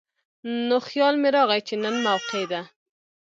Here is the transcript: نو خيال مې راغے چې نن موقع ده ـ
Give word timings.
نو 0.67 0.77
خيال 0.87 1.15
مې 1.21 1.29
راغے 1.35 1.59
چې 1.67 1.75
نن 1.83 1.95
موقع 2.07 2.43
ده 2.51 2.61
ـ 2.65 2.69